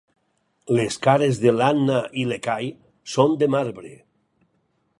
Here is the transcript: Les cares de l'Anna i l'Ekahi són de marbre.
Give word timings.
Les 0.77 0.95
cares 1.07 1.41
de 1.43 1.53
l'Anna 1.57 1.99
i 2.21 2.25
l'Ekahi 2.31 2.71
són 3.17 3.37
de 3.43 3.51
marbre. 3.57 3.93